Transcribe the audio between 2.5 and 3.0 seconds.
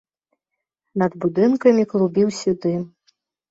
дым.